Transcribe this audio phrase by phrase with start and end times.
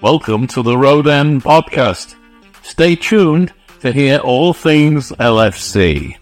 [0.00, 2.14] Welcome to the Road End podcast.
[2.62, 6.16] Stay tuned to hear all things LFC.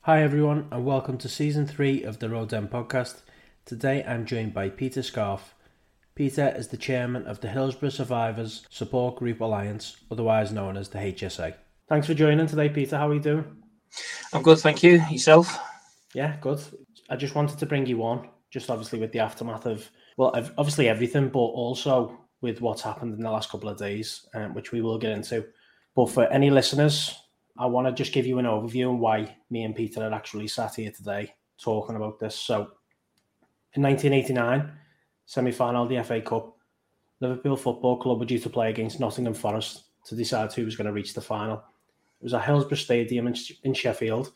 [0.00, 3.20] Hi, everyone, and welcome to season three of the Road End podcast.
[3.64, 5.54] Today I'm joined by Peter Scarfe.
[6.16, 10.98] Peter is the chairman of the Hillsborough Survivors Support Group Alliance, otherwise known as the
[10.98, 11.54] HSA.
[11.88, 12.96] Thanks for joining today, Peter.
[12.96, 13.62] How are you doing?
[14.32, 15.00] I'm good, thank you.
[15.10, 15.56] Yourself?
[16.12, 16.60] Yeah, good.
[17.08, 20.88] I just wanted to bring you on, just obviously with the aftermath of, well, obviously
[20.88, 24.80] everything, but also with what's happened in the last couple of days, um, which we
[24.80, 25.46] will get into.
[25.94, 27.14] But for any listeners,
[27.58, 30.48] I want to just give you an overview on why me and Peter are actually
[30.48, 32.34] sat here today talking about this.
[32.34, 32.72] So,
[33.74, 34.72] in 1989,
[35.26, 36.56] semi final of the FA Cup,
[37.20, 40.86] Liverpool Football Club were due to play against Nottingham Forest to decide who was going
[40.86, 41.56] to reach the final.
[42.20, 44.32] It was at Hillsborough Stadium in, in Sheffield.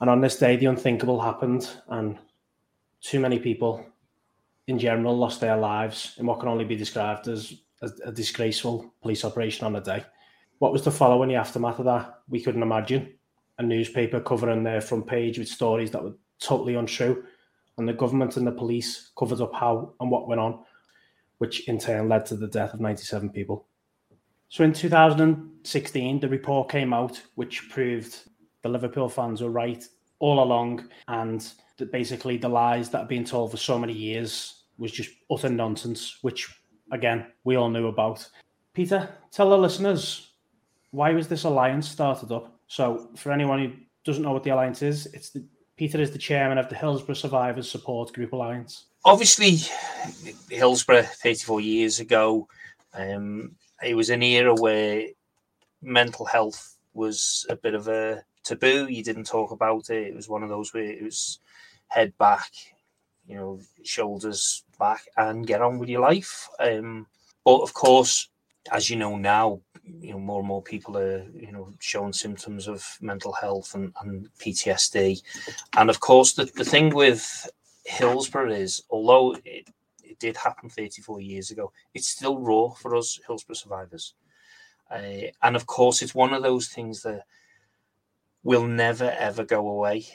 [0.00, 2.18] And on this day, the unthinkable happened, and
[3.00, 3.84] too many people
[4.66, 7.54] in general lost their lives in what can only be described as,
[8.04, 10.04] a disgraceful police operation on the day.
[10.58, 13.14] What was to follow in the aftermath of that, we couldn't imagine.
[13.58, 17.22] A newspaper covering their front page with stories that were totally untrue,
[17.76, 20.64] and the government and the police covered up how and what went on,
[21.38, 23.68] which in turn led to the death of 97 people.
[24.48, 28.28] So in 2016, the report came out which proved
[28.62, 29.84] the Liverpool fans were right
[30.18, 31.48] all along, and
[31.78, 35.48] that basically the lies that have been told for so many years was just utter
[35.48, 36.60] nonsense, which
[36.92, 38.28] again we all knew about.
[38.74, 40.28] Peter, tell the listeners
[40.90, 42.58] why was this alliance started up?
[42.66, 43.72] So for anyone who
[44.04, 45.44] doesn't know what the alliance is, it's the
[45.76, 48.86] Peter is the chairman of the Hillsborough Survivors Support Group Alliance.
[49.04, 49.58] Obviously,
[50.50, 52.48] Hillsborough 34 years ago,
[52.94, 53.52] um,
[53.84, 55.06] it was an era where
[55.80, 58.88] mental health was a bit of a taboo.
[58.88, 60.08] You didn't talk about it.
[60.08, 61.38] It was one of those where it was
[61.88, 62.50] head back,
[63.26, 66.48] you know, shoulders back, and get on with your life.
[66.60, 67.06] Um,
[67.44, 68.28] but of course,
[68.72, 69.60] as you know now,
[70.00, 73.92] you know more and more people are you know showing symptoms of mental health and,
[74.02, 75.22] and PTSD,
[75.76, 77.48] and of course the, the thing with
[77.84, 79.68] Hillsborough is although it,
[80.04, 84.14] it did happen 34 years ago, it's still raw for us Hillsborough survivors,
[84.90, 87.22] uh, and of course it's one of those things that
[88.42, 90.06] will never ever go away.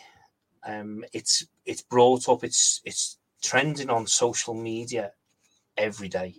[0.65, 2.43] Um, it's it's brought up.
[2.43, 5.11] It's it's trending on social media
[5.77, 6.35] every day.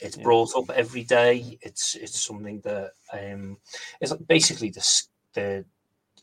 [0.00, 0.22] It's yeah.
[0.22, 1.58] brought up every day.
[1.60, 3.58] It's it's something that um,
[4.00, 5.02] it's basically the
[5.34, 5.64] the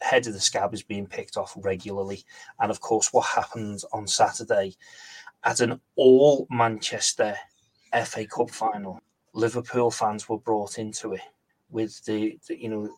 [0.01, 2.23] head of the scab is being picked off regularly,
[2.59, 4.75] and of course, what happened on Saturday
[5.43, 7.35] at an all Manchester
[8.05, 8.99] FA Cup final,
[9.33, 11.21] Liverpool fans were brought into it
[11.69, 12.89] with the, the you know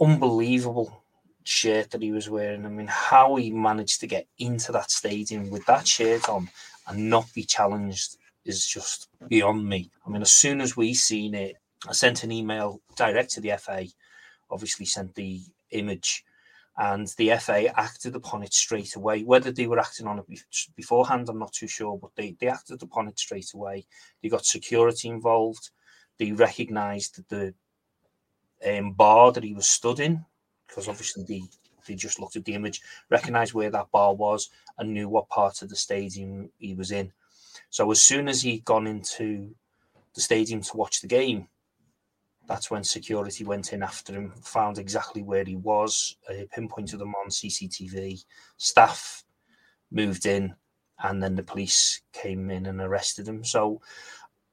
[0.00, 1.03] unbelievable
[1.44, 2.66] shirt that he was wearing.
[2.66, 6.48] I mean, how he managed to get into that stadium with that shirt on
[6.88, 9.90] and not be challenged is just beyond me.
[10.06, 11.56] I mean, as soon as we seen it,
[11.88, 13.86] I sent an email direct to the FA,
[14.50, 15.40] obviously sent the
[15.70, 16.24] image,
[16.76, 19.22] and the FA acted upon it straight away.
[19.22, 20.26] Whether they were acting on it
[20.74, 23.86] beforehand, I'm not too sure, but they, they acted upon it straight away.
[24.22, 25.70] They got security involved.
[26.18, 27.54] They recognised the
[28.66, 30.24] um, bar that he was stood in,
[30.74, 31.42] because obviously they,
[31.86, 35.62] they just looked at the image, recognised where that bar was, and knew what part
[35.62, 37.12] of the stadium he was in.
[37.70, 39.54] So as soon as he'd gone into
[40.14, 41.48] the stadium to watch the game,
[42.46, 47.14] that's when security went in after him, found exactly where he was, uh, pinpointed him
[47.14, 48.24] on CCTV.
[48.56, 49.24] Staff
[49.90, 50.54] moved in,
[51.02, 53.44] and then the police came in and arrested him.
[53.44, 53.80] So,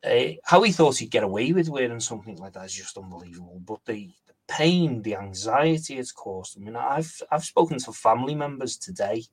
[0.03, 3.61] uh, how he thought he'd get away with wearing something like that is just unbelievable.
[3.65, 6.57] But the, the pain, the anxiety it's caused.
[6.57, 9.23] I mean, I've I've spoken to family members today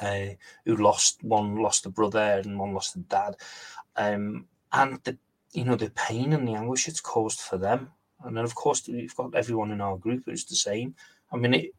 [0.00, 0.26] uh,
[0.66, 3.36] who lost one lost a brother and one lost a dad,
[3.96, 5.16] um, and the
[5.52, 7.90] you know the pain and the anguish it's caused for them.
[8.24, 10.94] And then of course we've got everyone in our group who's the same.
[11.32, 11.70] I mean, it,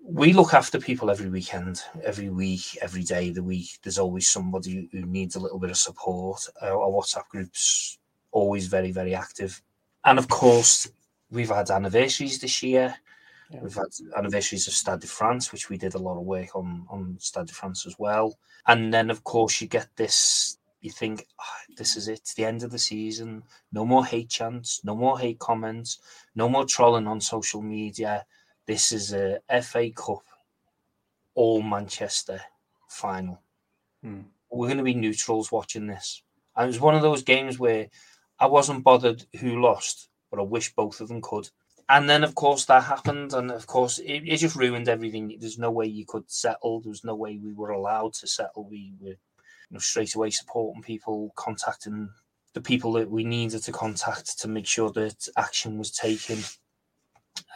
[0.00, 3.78] we look after people every weekend, every week, every day of the week.
[3.82, 6.40] There's always somebody who needs a little bit of support.
[6.60, 7.98] Our WhatsApp groups
[8.30, 9.60] always very very active,
[10.04, 10.88] and of course
[11.32, 12.94] we've had anniversaries this year.
[13.50, 13.60] Yeah.
[13.62, 16.86] We've had anniversaries of Stade de France, which we did a lot of work on
[16.88, 18.38] on Stade de France as well.
[18.66, 20.58] And then, of course, you get this.
[20.80, 22.20] You think oh, this is it.
[22.20, 23.42] It's the end of the season.
[23.72, 24.84] No more hate chants.
[24.84, 25.98] No more hate comments.
[26.34, 28.24] No more trolling on social media.
[28.66, 30.22] This is a FA Cup,
[31.34, 32.40] all Manchester
[32.88, 33.40] final.
[34.02, 34.20] Hmm.
[34.50, 36.22] We're going to be neutrals watching this.
[36.56, 37.88] And it was one of those games where
[38.38, 41.48] I wasn't bothered who lost, but I wish both of them could.
[41.88, 45.36] And then of course that happened and of course it, it, just ruined everything.
[45.38, 46.80] There's no way you could settle.
[46.80, 48.64] There's no way we were allowed to settle.
[48.64, 49.16] We were you
[49.70, 52.08] know straight away supporting people contacting
[52.54, 56.38] the people that we needed to contact to make sure that action was taken.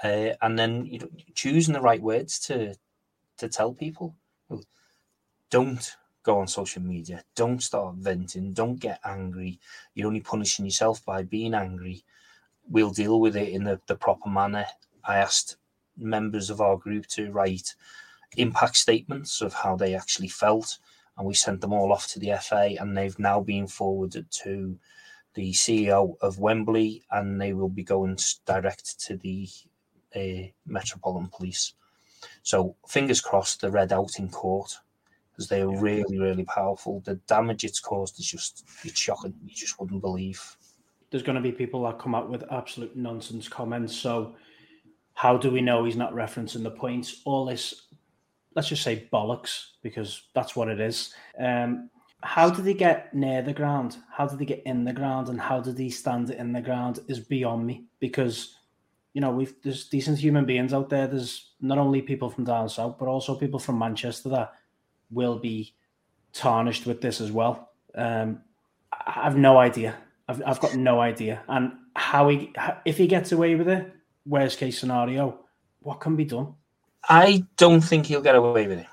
[0.05, 2.75] Uh, and then you know, choosing the right words to
[3.39, 4.15] to tell people.
[5.49, 7.23] Don't go on social media.
[7.37, 8.53] Don't start venting.
[8.53, 9.61] Don't get angry.
[9.95, 12.05] You're only punishing yourself by being angry
[12.69, 14.67] we'll deal with it in the, the proper manner.
[15.05, 15.57] I asked
[15.97, 17.75] members of our group to write
[18.37, 20.79] impact statements of how they actually felt,
[21.17, 24.79] and we sent them all off to the FA, and they've now been forwarded to
[25.35, 29.49] the CEO of Wembley, and they will be going direct to the
[30.15, 31.75] uh, Metropolitan Police.
[32.43, 34.79] So fingers crossed, they're read out in court
[35.31, 35.81] because they are yeah.
[35.81, 37.03] really, really powerful.
[37.05, 39.35] The damage it's caused is just it's shocking.
[39.45, 40.57] You just wouldn't believe
[41.11, 43.95] there's going to be people that come out with absolute nonsense comments.
[43.97, 44.35] So,
[45.15, 47.23] how do we know he's not referencing the points?
[47.25, 47.89] All this,
[48.55, 51.15] let's just say bollocks, because that's what it is.
[51.39, 51.91] Um,
[52.23, 53.97] how did he get near the ground?
[54.11, 55.29] How did he get in the ground?
[55.29, 58.57] And how did he stand in the ground is beyond me because,
[59.15, 61.07] you know, we've there's decent human beings out there.
[61.07, 64.53] There's not only people from down south, but also people from Manchester that
[65.11, 65.75] will be
[66.33, 67.71] tarnished with this as well.
[67.95, 68.41] Um,
[68.93, 69.97] I have no idea.
[70.29, 71.43] I've, I've got no idea.
[71.49, 72.53] And how he,
[72.85, 73.93] if he gets away with it,
[74.27, 75.41] worst case scenario,
[75.81, 76.55] what can be done?
[77.09, 78.87] I don't think he'll get away with it.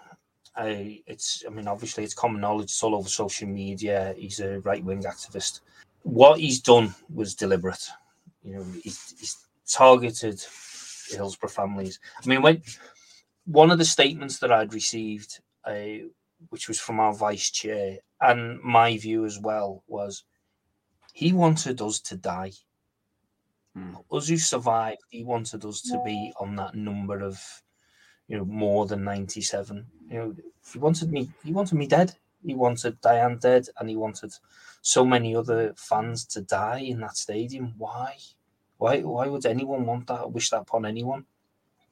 [0.56, 2.66] I, it's, I mean, obviously it's common knowledge.
[2.66, 4.14] It's all over social media.
[4.16, 5.62] He's a right wing activist.
[6.04, 7.90] What he's done was deliberate.
[8.44, 9.38] You know, he's, he's
[9.68, 10.44] targeted
[11.10, 12.00] Hillsborough families.
[12.24, 12.62] I mean, when
[13.46, 16.06] one of the statements that I'd received, uh,
[16.50, 20.24] which was from our vice chair, and my view as well, was
[21.14, 22.52] he wanted us to die.
[23.76, 23.96] Hmm.
[24.12, 27.42] Us who survived, he wanted us to be on that number of,
[28.28, 29.86] you know, more than ninety-seven.
[30.10, 30.36] You know,
[30.72, 31.32] he wanted me.
[31.44, 32.14] He wanted me dead.
[32.46, 34.34] He wanted Diane dead, and he wanted
[34.82, 37.74] so many other fans to die in that stadium.
[37.78, 38.18] Why?
[38.78, 39.00] Why?
[39.00, 40.32] Why would anyone want that?
[40.32, 41.26] Wish that upon anyone?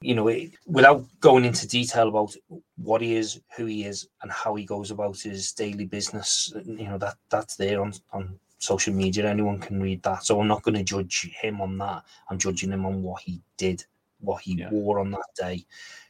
[0.02, 2.36] You know, it, without going into detail about
[2.76, 6.54] what he is, who he is, and how he goes about his daily business.
[6.66, 9.28] You know that that's there on on social media.
[9.28, 10.24] Anyone can read that.
[10.24, 12.04] So I'm not going to judge him on that.
[12.30, 13.84] I'm judging him on what he did,
[14.20, 14.70] what he yeah.
[14.70, 15.66] wore on that day.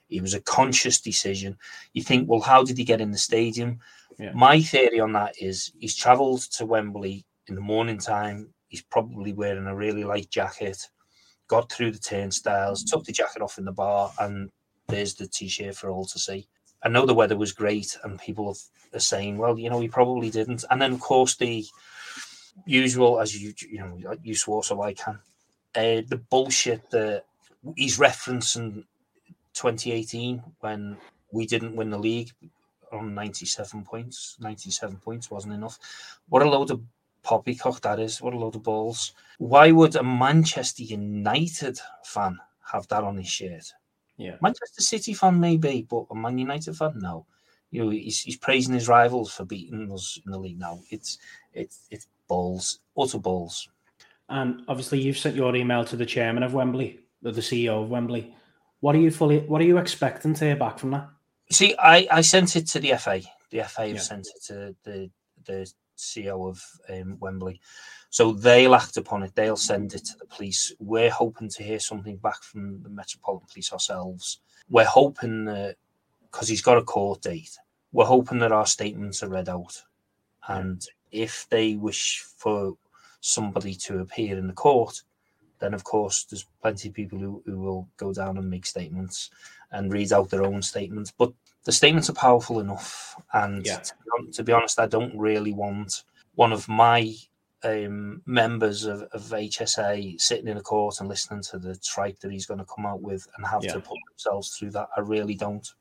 [0.09, 1.57] It was a conscious decision.
[1.93, 3.79] You think, well, how did he get in the stadium?
[4.19, 4.33] Yeah.
[4.33, 8.49] My theory on that is he's travelled to Wembley in the morning time.
[8.67, 10.85] He's probably wearing a really light jacket,
[11.47, 14.51] got through the turnstiles, took the jacket off in the bar, and
[14.87, 16.47] there's the t shirt for all to see.
[16.83, 18.57] I know the weather was great, and people
[18.93, 20.65] are saying, well, you know, he probably didn't.
[20.69, 21.65] And then, of course, the
[22.65, 25.19] usual as you you know you swore so I can.
[25.75, 27.23] Uh, the bullshit that
[27.75, 28.83] he's referencing
[29.53, 30.97] 2018 when
[31.31, 32.31] we didn't win the league
[32.91, 34.37] on 97 points.
[34.39, 35.79] 97 points wasn't enough.
[36.29, 36.81] What a load of
[37.23, 38.21] poppycock that is.
[38.21, 39.13] What a load of balls.
[39.37, 42.37] Why would a Manchester United fan
[42.71, 43.73] have that on his shirt?
[44.17, 44.35] Yeah.
[44.41, 47.25] Manchester City fan maybe, but a Man United fan, no.
[47.71, 50.79] You know, he's, he's praising his rivals for beating us in the league now.
[50.89, 51.17] It's
[51.53, 53.69] it's it's balls, utter balls.
[54.29, 58.33] And obviously, you've sent your email to the chairman of Wembley, the CEO of Wembley.
[58.81, 59.39] What are you fully?
[59.39, 61.09] What are you expecting to hear back from that?
[61.49, 63.21] See, I, I sent it to the FA.
[63.49, 63.99] The FA have yeah.
[63.99, 65.09] sent it to the
[65.45, 67.59] the CEO of um, Wembley,
[68.09, 69.35] so they'll act upon it.
[69.35, 70.73] They'll send it to the police.
[70.79, 74.39] We're hoping to hear something back from the Metropolitan Police ourselves.
[74.69, 75.75] We're hoping that
[76.31, 77.57] because he's got a court date,
[77.91, 79.81] we're hoping that our statements are read out,
[80.47, 82.73] and if they wish for
[83.19, 85.01] somebody to appear in the court,
[85.59, 89.29] then of course there's plenty of people who, who will go down and make statements
[89.71, 91.13] and read out their own statements.
[91.15, 91.31] But
[91.65, 93.15] the statements are powerful enough.
[93.33, 93.77] And Yeah.
[93.77, 93.93] to,
[94.25, 96.03] be, to be honest, I don't really want
[96.35, 97.13] one of my
[97.63, 102.31] um, members of, of HSA sitting in a court and listening to the tripe that
[102.31, 103.73] he's going to come out with and have Yeah.
[103.73, 104.89] to put themselves through that.
[104.97, 105.71] I really don't.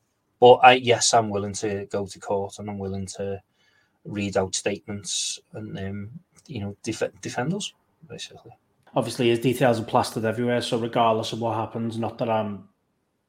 [0.40, 3.40] But I, yes, I'm willing to go to court and I'm willing to
[4.04, 6.11] read out statements and um,
[6.47, 7.73] you know def- defend us
[8.09, 8.52] basically.
[8.97, 10.61] Obviously, his details are plastered everywhere.
[10.62, 12.68] So regardless of what happens, not that I'm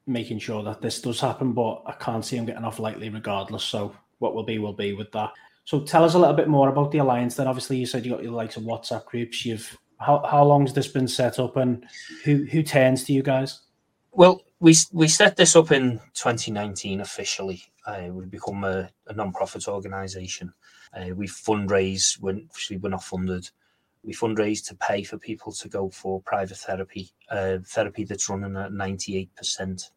[0.06, 3.62] making sure that this does happen, but I can't see him getting off lightly regardless.
[3.62, 5.30] So what will be will be with that.
[5.64, 7.36] So tell us a little bit more about the alliance.
[7.36, 9.46] Then obviously you said you got your likes of WhatsApp groups.
[9.46, 11.84] You've how how long's this been set up, and
[12.24, 13.60] who who turns to you guys?
[14.12, 17.62] Well, we we set this up in 2019 officially.
[17.86, 20.52] Uh, we become a, a non-profit organisation.
[20.94, 23.48] Uh, we fundraise when actually we're not funded.
[24.04, 28.56] We fundraise to pay for people to go for private therapy, uh, therapy that's running
[28.56, 29.90] at 98%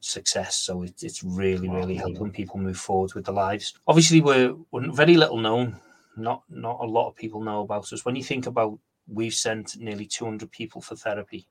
[0.00, 0.56] success.
[0.56, 3.74] So it, it's really, really helping people move forward with their lives.
[3.86, 5.78] Obviously, we're, we're very little known.
[6.16, 8.04] Not not a lot of people know about us.
[8.04, 11.46] When you think about, we've sent nearly 200 people for therapy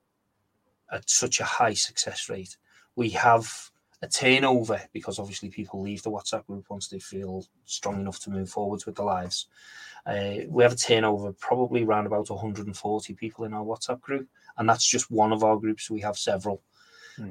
[0.90, 2.56] at such a high success rate.
[2.94, 3.70] We have
[4.02, 8.30] a turnover because obviously people leave the WhatsApp group once they feel strong enough to
[8.30, 9.46] move forwards with their lives.
[10.04, 14.68] Uh, we have a turnover probably around about 140 people in our WhatsApp group, and
[14.68, 15.90] that's just one of our groups.
[15.90, 16.62] We have several.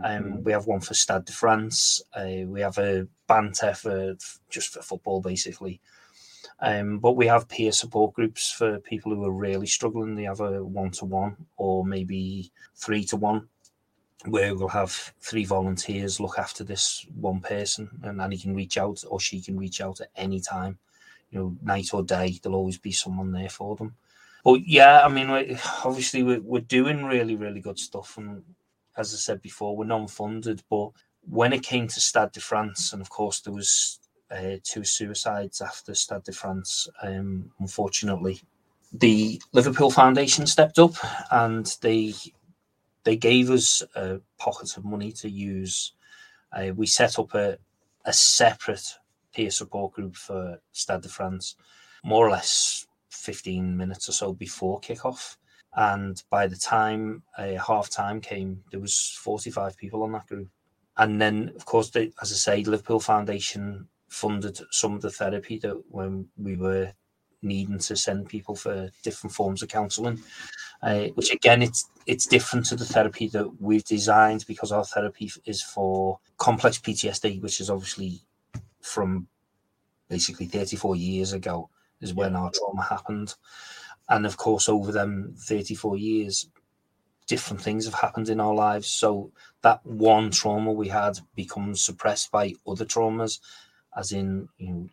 [0.03, 2.01] Um, we have one for Stade de France.
[2.11, 4.15] Uh, we have a banter for
[4.49, 5.79] just for football, basically.
[6.61, 10.15] Um, but we have peer support groups for people who are really struggling.
[10.15, 13.49] They have a one to one or maybe three to one,
[14.25, 18.77] where we'll have three volunteers look after this one person, and then he can reach
[18.77, 20.77] out or she can reach out at any time,
[21.29, 22.39] you know, night or day.
[22.41, 23.95] There'll always be someone there for them.
[24.43, 25.29] But yeah, I mean,
[25.83, 28.43] obviously we're, we're doing really, really good stuff, and
[28.95, 30.63] as I said before, we're non-funded.
[30.69, 30.91] But
[31.27, 33.99] when it came to Stade de France, and of course there was
[34.31, 36.87] uh, two suicides after Stade de France.
[37.01, 38.41] Um, unfortunately,
[38.93, 40.93] the Liverpool Foundation stepped up
[41.31, 42.13] and they
[43.03, 45.93] they gave us a pocket of money to use.
[46.51, 47.57] Uh, we set up a,
[48.05, 48.95] a separate
[49.33, 51.55] peer support group for Stade de France,
[52.03, 55.37] more or less 15 minutes or so before kickoff.
[55.75, 60.47] And by the time uh, half time came, there was 45 people on that group.
[60.97, 65.75] And then, of course, as I say, Liverpool Foundation funded some of the therapy that
[65.89, 66.91] when we were
[67.41, 70.21] needing to send people for different forms of counselling,
[70.81, 75.31] uh, which again, it's it's different to the therapy that we've designed because our therapy
[75.45, 78.21] is for complex PTSD, which is obviously
[78.81, 79.27] from
[80.07, 81.69] basically 34 years ago
[82.01, 83.35] is when our trauma happened.
[84.07, 86.47] And of course, over them 34 years,
[87.27, 88.87] different things have happened in our lives.
[88.87, 89.31] So
[89.61, 93.39] that one trauma we had becomes suppressed by other traumas,
[93.97, 94.89] as in you know,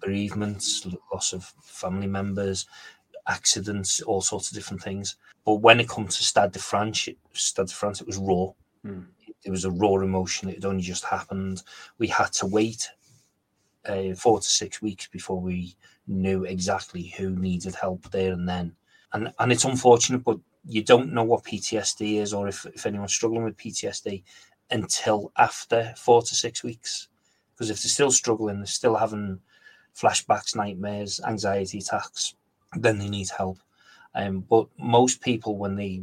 [0.00, 2.66] bereavements, loss of family members,
[3.28, 5.16] accidents, all sorts of different things.
[5.44, 8.48] But when it comes to Stade de France, Stade de France, it was raw.
[9.44, 10.48] It was a raw emotion.
[10.48, 11.62] It had only just happened.
[11.98, 12.88] We had to wait
[13.86, 15.74] uh, four to six weeks before we
[16.06, 18.74] knew exactly who needed help there and then.
[19.12, 23.12] And and it's unfortunate, but you don't know what PTSD is or if, if anyone's
[23.12, 24.22] struggling with PTSD
[24.70, 27.08] until after four to six weeks.
[27.62, 29.38] Because if they're still struggling, they're still having
[29.96, 32.34] flashbacks, nightmares, anxiety attacks,
[32.74, 33.58] then they need help.
[34.16, 36.02] Um, but most people, when they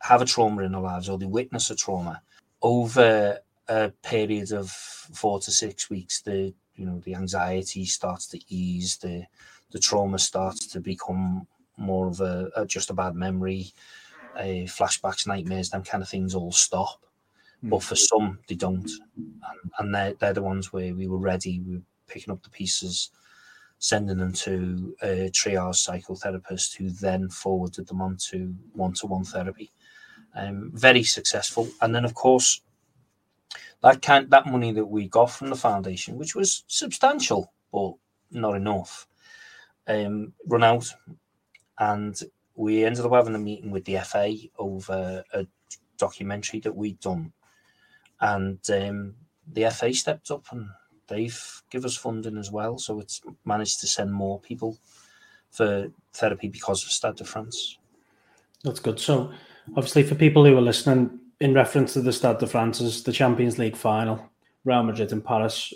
[0.00, 2.20] have a trauma in their lives or they witness a trauma,
[2.60, 8.40] over a period of four to six weeks, the you know the anxiety starts to
[8.54, 9.24] ease, the
[9.70, 11.46] the trauma starts to become
[11.78, 13.72] more of a, a just a bad memory,
[14.36, 17.00] uh, flashbacks, nightmares, them kind of things all stop.
[17.62, 21.60] But for some, they don't, and, and they're they're the ones where we were ready.
[21.60, 23.10] We were picking up the pieces,
[23.78, 29.70] sending them to a triage psychotherapist, who then forwarded them on to one-to-one therapy.
[30.34, 32.62] Um, very successful, and then of course
[33.82, 37.92] that kind that money that we got from the foundation, which was substantial but
[38.30, 39.06] not enough,
[39.86, 40.86] um, run out,
[41.78, 42.20] and
[42.54, 45.46] we ended up having a meeting with the FA over a
[45.96, 47.32] documentary that we'd done,
[48.20, 49.14] and um,
[49.52, 50.68] the FA stepped up and
[51.08, 54.78] they've give us funding as well, so it's managed to send more people
[55.50, 57.78] for therapy because of Stade de France.
[58.62, 59.00] That's good.
[59.00, 59.32] So,
[59.70, 63.58] obviously, for people who are listening, in reference to the Stade de France, the Champions
[63.58, 64.30] League final,
[64.64, 65.72] Real Madrid and Paris,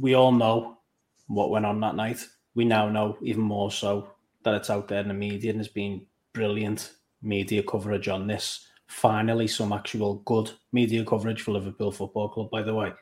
[0.00, 0.78] we all know
[1.26, 2.24] what went on that night.
[2.54, 4.08] We now know even more so
[4.44, 6.92] that it's out there in the media and there's been brilliant
[7.22, 8.67] media coverage on this.
[8.88, 12.92] Finally, some actual good media coverage for Liverpool Football Club, by the way.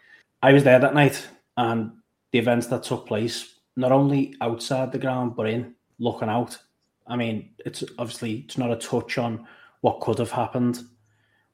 [0.43, 1.27] I was there that night,
[1.57, 1.93] and
[2.33, 6.59] the events that took place, not only outside the ground, but in, looking out.
[7.07, 9.47] I mean, it's obviously it's not a touch on
[9.81, 10.81] what could have happened,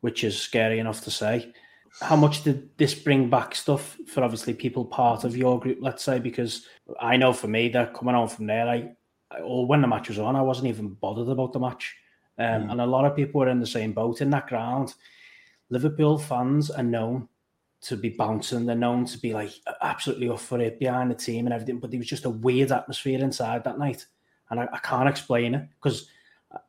[0.01, 1.53] which is scary enough to say.
[2.01, 6.03] How much did this bring back stuff for obviously people part of your group, let's
[6.03, 6.19] say?
[6.19, 6.67] Because
[6.99, 8.79] I know for me that coming on from there, I,
[9.41, 11.95] or oh, when the match was on, I wasn't even bothered about the match.
[12.39, 12.73] Um, mm.
[12.73, 14.95] And a lot of people were in the same boat in that ground.
[15.71, 17.29] Liverpool fans are known
[17.83, 18.65] to be bouncing.
[18.65, 21.79] They're known to be like absolutely up for it behind the team and everything.
[21.79, 24.07] But there was just a weird atmosphere inside that night,
[24.51, 26.09] and I, I can't explain it because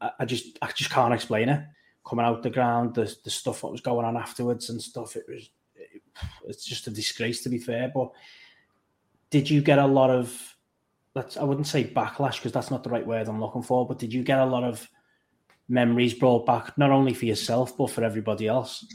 [0.02, 1.64] I, I, just I just can't explain it.
[2.06, 5.16] Coming out the ground, the the stuff that was going on afterwards and stuff.
[5.16, 6.02] It was it,
[6.46, 7.92] it's just a disgrace to be fair.
[7.94, 8.12] But
[9.30, 10.56] did you get a lot of?
[11.16, 13.88] Let's I wouldn't say backlash because that's not the right word I'm looking for.
[13.88, 14.90] But did you get a lot of
[15.68, 18.86] memories brought back, not only for yourself but for everybody else?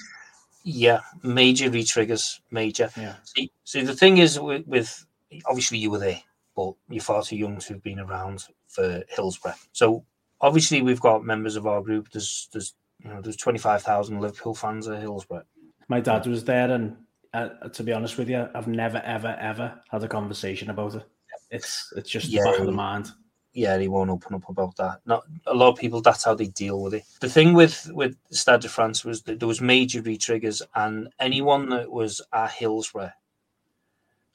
[0.64, 2.90] Yeah, major retriggers, major.
[2.96, 3.14] Yeah.
[3.24, 5.06] See, see, the thing is with, with
[5.46, 6.20] obviously you were there,
[6.54, 9.54] but you're far too young to have been around for Hillsborough.
[9.72, 10.04] So
[10.40, 12.10] obviously we've got members of our group.
[12.10, 15.44] There's there's you know there's twenty five thousand Liverpool fans at Hillsborough.
[15.88, 16.96] My dad was there, and
[17.32, 21.04] uh, to be honest with you, I've never ever ever had a conversation about it.
[21.50, 23.10] It's it's just yeah, back of the mind
[23.58, 25.00] yeah, he won't open up about that.
[25.04, 26.00] Not a lot of people.
[26.00, 27.02] That's how they deal with it.
[27.20, 31.68] The thing with with Stade de France was that there was major re-triggers, and anyone
[31.70, 33.10] that was at Hillsborough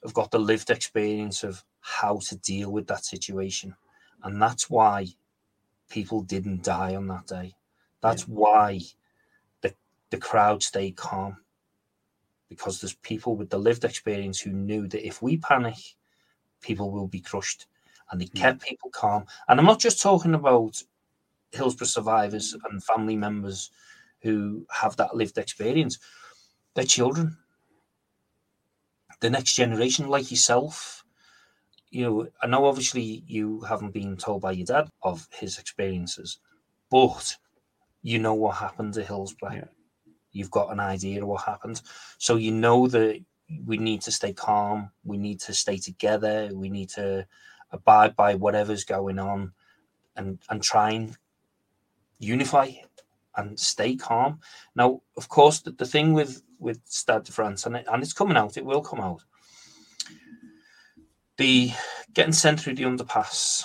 [0.02, 3.74] have got the lived experience of how to deal with that situation,
[4.22, 5.06] and that's why
[5.88, 7.54] people didn't die on that day.
[8.02, 8.34] That's yeah.
[8.34, 8.80] why
[9.62, 9.74] the
[10.10, 11.38] the crowd stayed calm
[12.50, 15.78] because there's people with the lived experience who knew that if we panic,
[16.60, 17.66] people will be crushed
[18.14, 19.24] and they kept people calm.
[19.48, 20.80] And I'm not just talking about
[21.50, 23.72] Hillsborough survivors and family members
[24.22, 25.98] who have that lived experience,
[26.74, 27.36] their children,
[29.20, 31.04] the next generation, like yourself.
[31.90, 36.38] You know, I know obviously you haven't been told by your dad of his experiences,
[36.92, 37.36] but
[38.02, 39.54] you know what happened to Hillsborough.
[39.54, 39.64] Yeah.
[40.30, 41.82] You've got an idea of what happened.
[42.18, 43.20] So you know that
[43.64, 47.26] we need to stay calm, we need to stay together, we need to
[47.74, 49.52] abide by whatever's going on
[50.16, 51.16] and and try and
[52.18, 52.70] unify
[53.36, 54.40] and stay calm.
[54.74, 58.12] Now, of course, the, the thing with with Stade de France, and, it, and it's
[58.12, 59.22] coming out, it will come out.
[61.36, 61.72] The
[62.14, 63.64] getting sent through the underpass,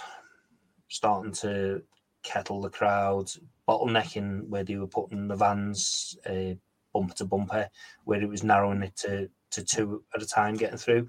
[0.87, 1.83] starting to
[2.23, 3.29] kettle the crowd,
[3.67, 6.55] bottlenecking where they were putting the vans uh,
[6.93, 7.69] bumper to bumper,
[8.03, 11.07] where it was narrowing it to, to two at a time getting through.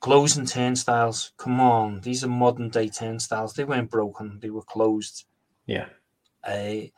[0.00, 1.32] Closing turnstiles.
[1.36, 3.54] Come on, these are modern day turnstiles.
[3.54, 5.24] They weren't broken, they were closed.
[5.66, 5.86] Yeah.
[6.44, 6.88] Uh,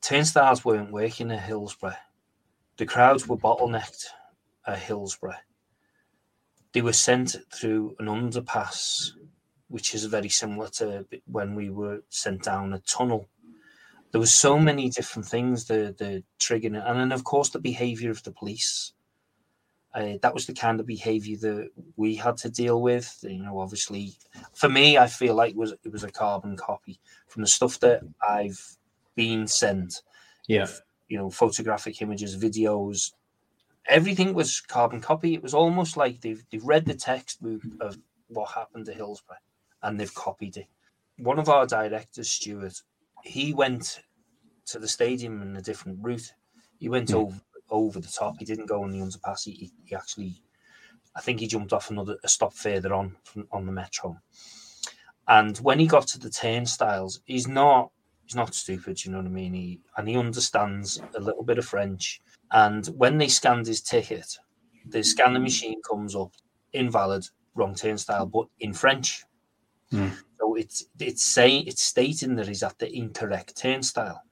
[0.00, 1.96] turnstiles weren't working at Hillsborough.
[2.76, 4.06] The crowds were bottlenecked
[4.66, 5.36] at Hillsborough.
[6.72, 9.10] They were sent through an underpass,
[9.68, 13.28] which is very similar to when we were sent down a tunnel.
[14.12, 18.10] There were so many different things, the the triggering, and then of course the behaviour
[18.10, 18.92] of the police.
[19.92, 23.18] Uh, that was the kind of behaviour that we had to deal with.
[23.22, 24.14] You know, obviously,
[24.54, 27.80] for me, I feel like it was it was a carbon copy from the stuff
[27.80, 28.76] that I've
[29.16, 30.02] been sent.
[30.46, 30.68] Yeah,
[31.08, 33.12] you know, photographic images, videos,
[33.86, 35.34] everything was carbon copy.
[35.34, 37.98] It was almost like they've they've read the textbook of
[38.28, 39.36] what happened to Hillsborough
[39.82, 40.66] and they've copied it.
[41.18, 42.80] One of our directors, Stuart,
[43.24, 44.00] he went
[44.66, 46.32] to the stadium in a different route.
[46.78, 47.14] He went mm.
[47.14, 48.36] over over the top.
[48.38, 49.44] He didn't go on the underpass.
[49.44, 50.42] He, he actually,
[51.16, 54.18] I think he jumped off another a stop further on from, on the metro.
[55.28, 57.90] And when he got to the turnstiles, he's not
[58.24, 59.04] he's not stupid.
[59.04, 59.54] You know what I mean?
[59.54, 62.20] He and he understands a little bit of French.
[62.52, 64.36] And when they scanned his ticket,
[64.86, 66.32] the scanner machine comes up
[66.72, 69.24] invalid, wrong turnstile, but in French.
[69.92, 70.12] Mm.
[70.38, 74.22] So it's it's saying it's stating that he's at the incorrect turnstile.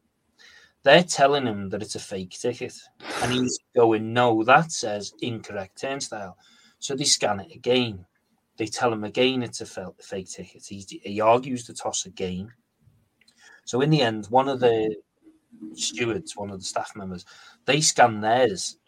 [0.85, 2.75] They're telling him that it's a fake ticket,
[3.23, 6.37] and he's going, "No, that says incorrect turnstile."
[6.79, 8.07] So they scan it again.
[8.57, 10.65] They tell him again it's a fake ticket.
[10.67, 12.53] He, he argues the toss again.
[13.65, 14.97] So in the end, one of the
[15.75, 17.25] stewards, one of the staff members,
[17.65, 18.79] they scan theirs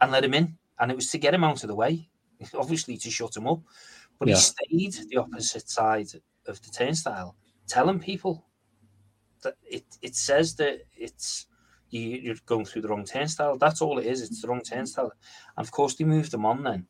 [0.00, 2.08] and let him in, and it was to get him out of the way,
[2.54, 3.60] obviously to shut him up.
[4.18, 4.34] But yeah.
[4.34, 6.08] he stayed the opposite side
[6.46, 8.44] of the turnstile, telling people
[9.64, 11.46] it, it says that it's
[11.90, 13.56] you, you're going through the wrong turnstile.
[13.56, 14.22] That's all it is.
[14.22, 15.12] It's the wrong turnstile.
[15.56, 16.86] And of course, they moved them on then.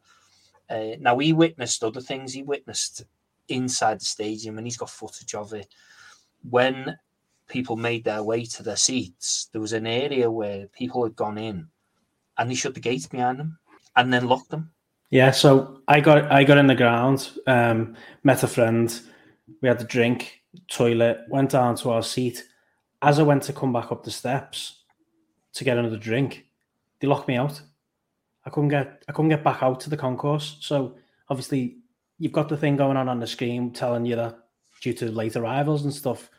[0.69, 2.33] Uh, now, he witnessed other things.
[2.33, 3.05] He witnessed
[3.49, 5.69] inside the stadium, and he's got footage of it.
[6.49, 6.97] When
[7.49, 11.39] people made their way to their seats, there was an area where people had gone
[11.39, 11.69] in,
[12.39, 13.59] and they shut the gates behind them
[13.97, 14.71] and then locked them.
[15.11, 19.01] Yeah, so I got I got in the ground, um, met a friend,
[19.61, 22.45] we had a drink, toilet, went down to our seat.
[23.03, 24.85] As I went to come back up the steps
[25.55, 26.47] to get another drink,
[27.01, 27.61] they locked me out.
[28.47, 30.57] I couldn't get I couldn't get back out to the concourse.
[30.61, 30.97] So
[31.29, 31.79] obviously
[32.19, 34.39] you've got the thing going on on the screen telling you that
[34.81, 36.31] due to late arrivals and stuff,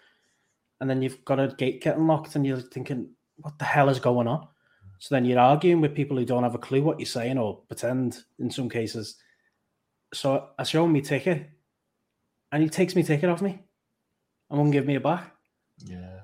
[0.79, 3.99] and then you've got a gate getting locked, and you're thinking, what the hell is
[3.99, 4.47] going on?
[4.99, 7.57] So then you're arguing with people who don't have a clue what you're saying or
[7.67, 9.17] pretend in some cases.
[10.13, 11.49] So I show him my ticket,
[12.51, 13.64] and he takes me ticket off me
[14.49, 15.33] and won't give me a back.
[15.77, 16.19] Yeah.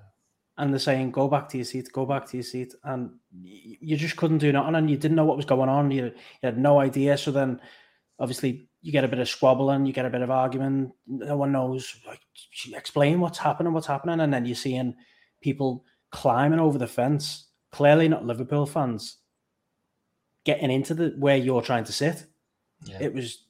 [0.57, 3.97] And they're saying, "Go back to your seat, go back to your seat," and you
[3.97, 5.91] just couldn't do nothing, and you didn't know what was going on.
[5.91, 7.17] You, you had no idea.
[7.17, 7.59] So then,
[8.19, 10.91] obviously, you get a bit of squabbling, you get a bit of argument.
[11.07, 11.95] No one knows.
[12.05, 12.19] Like,
[12.73, 14.95] explain what's happening, what's happening, and then you're seeing
[15.41, 17.47] people climbing over the fence.
[17.71, 19.17] Clearly, not Liverpool fans
[20.43, 22.25] getting into the where you're trying to sit.
[22.85, 22.97] Yeah.
[22.99, 23.45] It was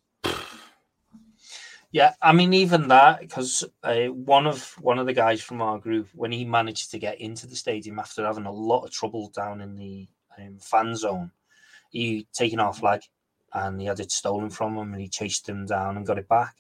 [1.92, 5.78] Yeah, I mean even that because uh, one of one of the guys from our
[5.78, 9.30] group when he managed to get into the stadium after having a lot of trouble
[9.36, 11.32] down in the um, fan zone,
[11.90, 13.02] he taken our flag
[13.54, 16.30] and he had it stolen from him and he chased him down and got it
[16.30, 16.56] back.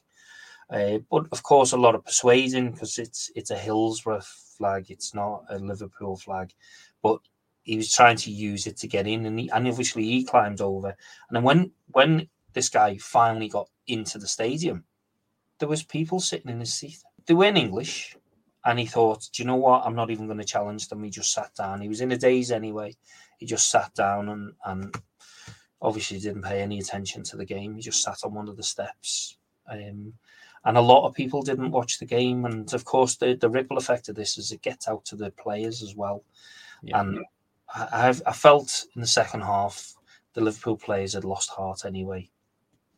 [0.69, 4.21] Uh, but of course, a lot of persuading because it's it's a Hillsborough
[4.57, 6.53] flag, it's not a Liverpool flag.
[7.01, 7.19] But
[7.63, 10.59] he was trying to use it to get in, and, he, and obviously he climbed
[10.61, 10.89] over.
[10.89, 14.83] And then when when this guy finally got into the stadium,
[15.61, 16.97] there was people sitting in his seat.
[17.27, 18.17] They weren't English,
[18.65, 19.83] and he thought, "Do you know what?
[19.85, 21.81] I'm not even going to challenge them." He just sat down.
[21.81, 22.95] He was in a daze anyway.
[23.37, 24.95] He just sat down and and
[25.79, 27.75] obviously didn't pay any attention to the game.
[27.75, 29.37] He just sat on one of the steps.
[29.69, 30.13] Um,
[30.65, 32.45] and a lot of people didn't watch the game.
[32.45, 35.31] And of course, the, the ripple effect of this is it gets out to the
[35.31, 36.23] players as well.
[36.83, 37.01] Yeah.
[37.01, 37.25] And
[37.73, 39.95] I, I felt in the second half
[40.33, 42.29] the Liverpool players had lost heart anyway.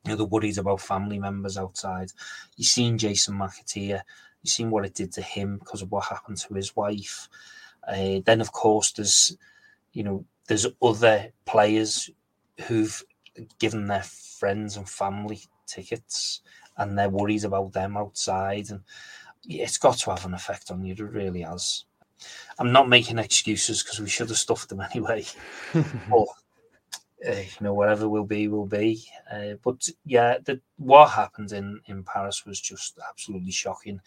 [0.03, 2.11] You know, the worries about family members outside.
[2.57, 4.01] You've seen Jason McAteer.
[4.41, 7.29] You've seen what it did to him because of what happened to his wife.
[7.87, 9.37] Uh, then, of course, there's,
[9.93, 12.09] you know, there's other players
[12.67, 13.03] who've
[13.59, 16.41] given their friends and family tickets
[16.77, 18.69] and they're worried about them outside.
[18.69, 18.81] And
[19.47, 20.93] it's got to have an effect on you.
[20.93, 21.85] It really has.
[22.59, 25.25] I'm not making excuses because we should have stuffed them anyway.
[25.73, 26.27] but
[27.27, 29.03] uh, you know, whatever will be, will be.
[29.31, 33.99] Uh, but yeah, the, what happened in in Paris was just absolutely shocking.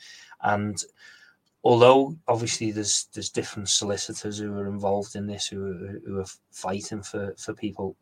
[0.42, 0.82] And
[1.64, 6.26] although obviously there's there's different solicitors who are involved in this, who are, who are
[6.50, 7.96] fighting for for people,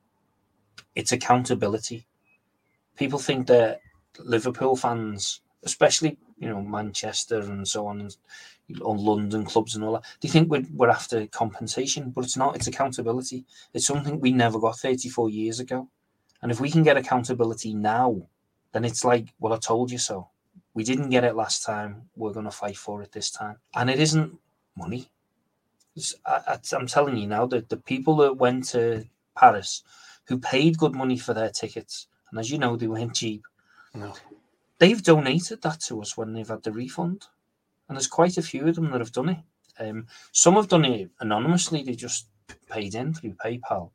[0.94, 2.06] it's accountability.
[2.96, 3.80] People think that
[4.18, 8.08] Liverpool fans, especially you know Manchester and so on,
[8.82, 12.36] on London clubs and all that, Do you think we're, we're after compensation, but it's
[12.36, 12.56] not.
[12.56, 13.44] It's accountability.
[13.72, 15.88] It's something we never got 34 years ago,
[16.42, 18.22] and if we can get accountability now,
[18.72, 20.28] then it's like, well, I told you so.
[20.74, 22.08] We didn't get it last time.
[22.16, 24.38] We're going to fight for it this time, and it isn't
[24.76, 25.10] money.
[25.96, 29.04] It's- I, I'm telling you now that the people that went to
[29.38, 29.82] Paris,
[30.26, 33.44] who paid good money for their tickets, and as you know, they weren't cheap
[33.94, 34.12] no.
[34.78, 37.26] They've donated that to us when they've had the refund,
[37.88, 39.38] and there's quite a few of them that have done it.
[39.78, 42.28] Um, some have done it anonymously; they just
[42.70, 43.90] paid in through PayPal,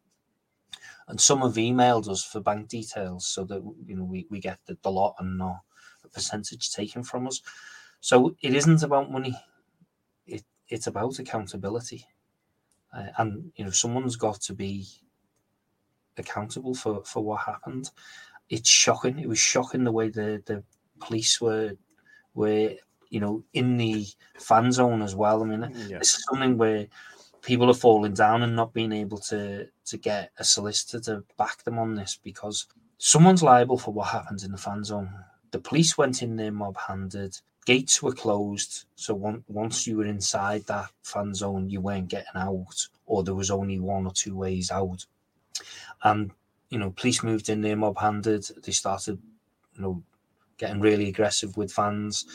[1.07, 4.59] and some have emailed us for bank details so that you know we, we get
[4.65, 5.61] the, the lot and not
[6.03, 7.41] a percentage taken from us.
[8.01, 9.35] So it isn't about money;
[10.27, 12.05] it it's about accountability,
[12.93, 14.87] uh, and you know someone's got to be
[16.17, 17.91] accountable for for what happened
[18.49, 19.19] it's shocking.
[19.19, 20.63] It was shocking the way the the
[20.99, 21.73] police were
[22.33, 22.73] were
[23.09, 24.05] you know in the
[24.37, 25.41] fan zone as well.
[25.43, 25.99] I mean, Yeah.
[25.99, 26.87] this is something where
[27.41, 31.63] people are falling down and not being able to to get a solicitor to back
[31.63, 35.09] them on this because someone's liable for what happens in the fan zone.
[35.51, 37.39] The police went in there mob handed.
[37.65, 42.35] Gates were closed, so one, once you were inside that fan zone, you weren't getting
[42.35, 45.05] out, or there was only one or two ways out.
[46.03, 46.31] And
[46.69, 48.45] you know, police moved in there mob handed.
[48.63, 49.19] They started,
[49.73, 50.03] you know,
[50.57, 52.25] getting really aggressive with fans,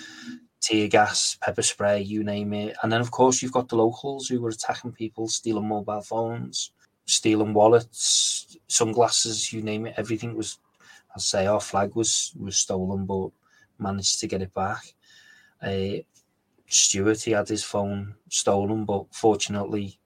[0.61, 2.77] tear gas, pepper spray, you name it.
[2.83, 6.73] And then, of course, you've got the locals who were attacking people, stealing mobile phones,
[7.05, 9.94] stealing wallets, sunglasses, you name it.
[9.97, 10.59] Everything was,
[11.14, 13.29] I'd say, our flag was was stolen, but
[13.79, 14.83] managed to get it back.
[15.62, 16.03] Uh,
[16.66, 19.99] Stuart, he had his phone stolen, but fortunately,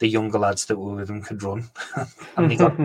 [0.00, 1.70] the younger lads that were with him could run,
[2.36, 2.76] and they got.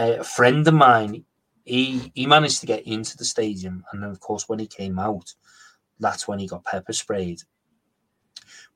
[0.00, 1.24] A friend of mine,
[1.64, 4.98] he he managed to get into the stadium, and then of course when he came
[4.98, 5.34] out,
[5.98, 7.42] that's when he got pepper sprayed.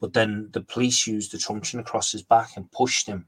[0.00, 3.26] But then the police used the truncheon across his back and pushed him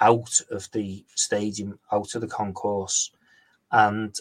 [0.00, 3.12] out of the stadium, out of the concourse,
[3.72, 4.16] and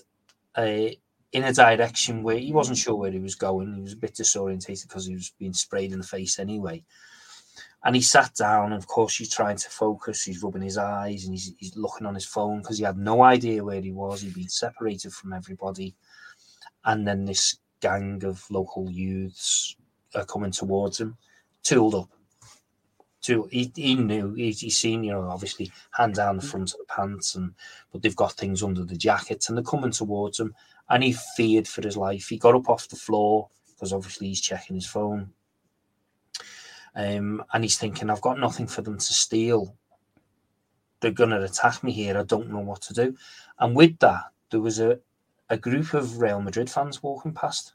[0.55, 0.89] uh,
[1.31, 3.73] in a direction where he wasn't sure where he was going.
[3.73, 6.83] He was a bit disorientated because he was being sprayed in the face anyway.
[7.83, 10.23] And he sat down, and of course, he's trying to focus.
[10.23, 13.21] He's rubbing his eyes and he's, he's looking on his phone because he had no
[13.21, 14.21] idea where he was.
[14.21, 15.95] He'd been separated from everybody.
[16.83, 19.75] And then this gang of local youths
[20.15, 21.17] are coming towards him,
[21.63, 22.09] tooled up.
[23.21, 26.77] To, he, he knew he, he's seen you know obviously hand down the front of
[26.77, 27.55] the pants and
[27.91, 30.53] but they've got things under the jackets and they're coming towards him
[30.91, 34.41] and he feared for his life he got up off the floor because obviously he's
[34.41, 35.31] checking his phone
[36.95, 39.75] um, and he's thinking, I've got nothing for them to steal.
[41.01, 42.17] They're going to attack me here.
[42.17, 43.15] I don't know what to do.
[43.59, 44.99] And with that, there was a,
[45.49, 47.73] a group of Real Madrid fans walking past.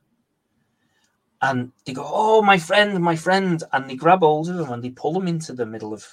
[1.43, 3.63] And they go, Oh, my friend, my friend.
[3.73, 6.07] And they grab hold of him and they pull him into the middle of,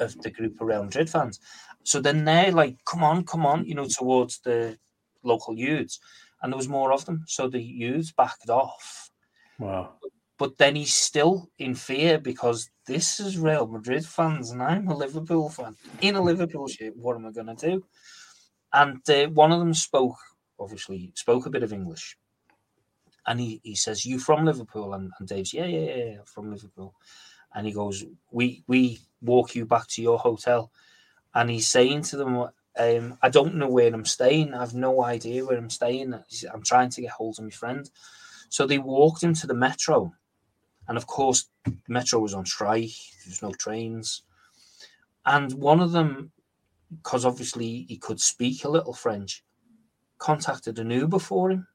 [0.00, 1.40] of the group of Real Madrid fans.
[1.84, 4.78] So then they're like, Come on, come on, you know, towards the
[5.22, 6.00] local youths.
[6.42, 7.24] And there was more of them.
[7.26, 9.10] So the youths backed off.
[9.58, 9.94] Wow
[10.38, 14.96] but then he's still in fear because this is Real Madrid fans and I'm a
[14.96, 16.96] Liverpool fan in a Liverpool shirt.
[16.96, 17.84] What am I going to do?
[18.72, 20.16] And uh, one of them spoke,
[20.58, 22.16] obviously, spoke a bit of English.
[23.26, 24.94] And he, he says, You from Liverpool?
[24.94, 26.94] And, and Dave's, Yeah, yeah, yeah, from Liverpool.
[27.54, 30.70] And he goes, We we walk you back to your hotel.
[31.34, 34.54] And he's saying to them, um, I don't know where I'm staying.
[34.54, 36.14] I have no idea where I'm staying.
[36.52, 37.90] I'm trying to get hold of my friend.
[38.48, 40.14] So they walked him to the metro
[40.88, 41.48] and of course,
[41.88, 42.90] Metro was on strike,
[43.24, 44.22] there's no trains.
[45.24, 46.30] And one of them,
[46.90, 49.44] because obviously he could speak a little French,
[50.18, 51.66] contacted an Uber for him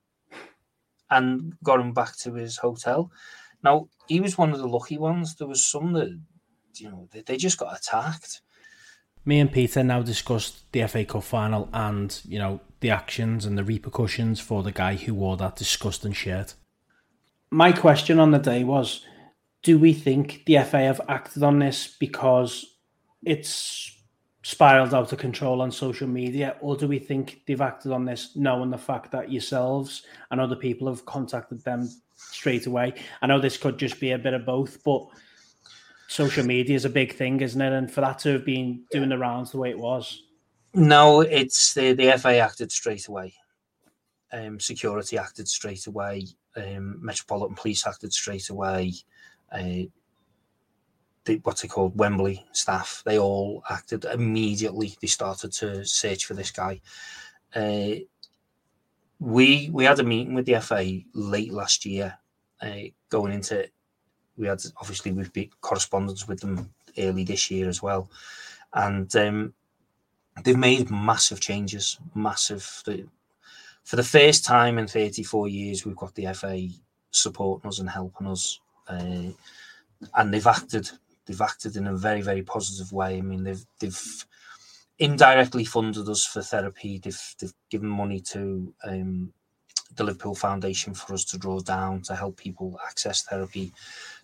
[1.10, 3.12] and got him back to his hotel.
[3.64, 5.36] Now, he was one of the lucky ones.
[5.36, 6.18] There was some that,
[6.78, 8.42] you know, they, they just got attacked.
[9.24, 13.58] Me and Peter now discussed the FA Cup final and, you know, the actions and
[13.58, 16.56] the repercussions for the guy who wore that disgusting shirt
[17.52, 19.06] my question on the day was
[19.62, 22.78] do we think the FA have acted on this because
[23.24, 23.96] it's
[24.44, 28.36] spiraled out of control on social media, or do we think they've acted on this
[28.36, 32.94] knowing the fact that yourselves and other people have contacted them straight away?
[33.22, 35.06] I know this could just be a bit of both, but
[36.08, 37.74] social media is a big thing, isn't it?
[37.74, 40.24] And for that to have been doing the rounds the way it was.
[40.74, 43.36] No, it's the, the FA acted straight away.
[44.34, 48.94] Um, security acted straight away um, Metropolitan Police acted straight away.
[49.52, 49.88] Uh,
[51.26, 51.98] the, what's it called?
[51.98, 53.04] Wembley staff.
[53.06, 54.96] They all acted immediately.
[55.02, 56.82] They started to search for this guy.
[57.54, 58.02] Uh,
[59.20, 62.18] we we had a meeting with the FA late last year,
[62.62, 63.70] uh, going into.
[64.38, 68.10] We had obviously we've been correspondence with them early this year as well,
[68.74, 69.54] and um,
[70.44, 72.00] they've made massive changes.
[72.16, 72.84] Massive.
[73.84, 76.68] For the first time in 34 years, we've got the FA
[77.12, 79.30] supporting us and helping us, uh,
[80.16, 80.90] and they've acted.
[81.26, 83.18] They've acted in a very, very positive way.
[83.18, 84.26] I mean, they've they've
[85.00, 87.00] indirectly funded us for therapy.
[87.00, 89.34] They've they've given money to um,
[89.96, 93.74] the Liverpool Foundation for us to draw down to help people access therapy.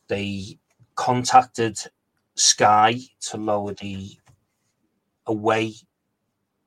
[0.07, 0.57] They
[0.95, 1.79] contacted
[2.35, 4.11] Sky to lower the
[5.25, 5.73] away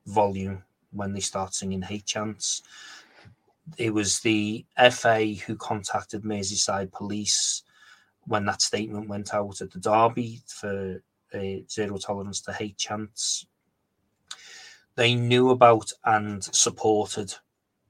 [0.05, 2.61] volume when they start singing hate chants.
[3.77, 7.63] It was the FA who contacted Merseyside Police
[8.25, 11.01] when that statement went out at the Derby for
[11.33, 13.45] uh, zero tolerance to hate chants.
[14.95, 17.33] They knew about and supported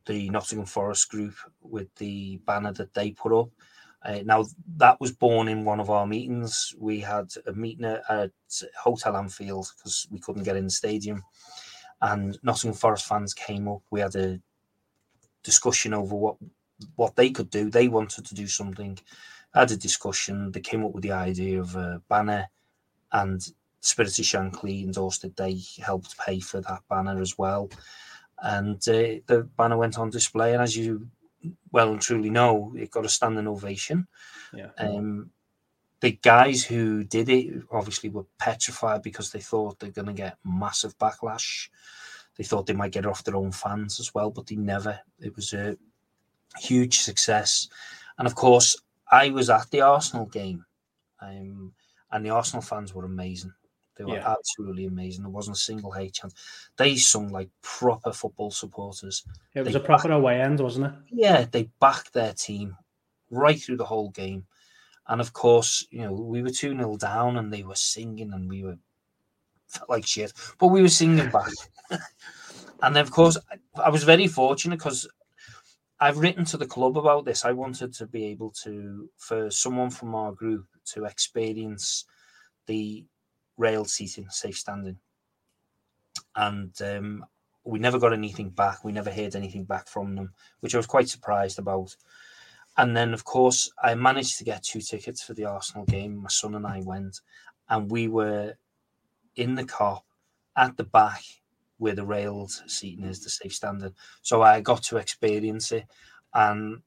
[0.05, 3.49] the Nottingham Forest group with the banner that they put up.
[4.03, 4.45] Uh, now
[4.77, 6.73] that was born in one of our meetings.
[6.79, 8.31] We had a meeting at, at
[8.79, 11.23] Hotel Anfield because we couldn't get in the stadium,
[12.01, 13.81] and Nottingham Forest fans came up.
[13.89, 14.39] We had a
[15.43, 16.37] discussion over what
[16.95, 17.69] what they could do.
[17.69, 18.97] They wanted to do something.
[19.53, 20.51] Had a discussion.
[20.51, 22.49] They came up with the idea of a banner,
[23.11, 23.41] and
[23.81, 25.35] Spirit of Shankly endorsed it.
[25.35, 27.69] They helped pay for that banner as well,
[28.39, 30.53] and uh, the banner went on display.
[30.53, 31.07] And as you
[31.71, 34.07] well and truly know, it got a standing ovation.
[34.53, 34.69] Yeah.
[34.77, 35.31] Um,
[36.01, 40.37] the guys who did it obviously were petrified because they thought they're going to get
[40.43, 41.69] massive backlash.
[42.37, 44.99] They thought they might get off their own fans as well, but they never.
[45.19, 45.77] It was a
[46.57, 47.69] huge success.
[48.17, 48.75] And of course,
[49.11, 50.65] I was at the Arsenal game,
[51.21, 51.73] um,
[52.11, 53.53] and the Arsenal fans were amazing.
[53.95, 54.35] They were yeah.
[54.35, 55.23] absolutely amazing.
[55.23, 56.33] There wasn't a single hate chant.
[56.77, 59.23] They sung like proper football supporters.
[59.53, 60.93] It was they a proper backed, away end, wasn't it?
[61.11, 62.75] Yeah, they backed their team
[63.29, 64.45] right through the whole game
[65.07, 68.47] And of course, you know, we were 2 0 down and they were singing and
[68.47, 68.77] we were
[69.67, 71.51] felt like shit, but we were singing back.
[72.81, 75.07] and then, of course, I, I was very fortunate because
[75.99, 77.45] I've written to the club about this.
[77.45, 82.05] I wanted to be able to, for someone from our group to experience
[82.65, 83.05] the
[83.57, 84.97] rail seating, safe standing.
[86.35, 87.25] And um,
[87.63, 88.83] we never got anything back.
[88.83, 91.95] We never heard anything back from them, which I was quite surprised about.
[92.81, 96.17] And then, of course, I managed to get two tickets for the Arsenal game.
[96.17, 97.21] My son and I went,
[97.69, 98.55] and we were
[99.35, 100.01] in the Kop
[100.57, 101.21] at the back
[101.77, 103.93] where the railed seating is, the safe standing.
[104.23, 105.85] So I got to experience it.
[106.33, 106.81] And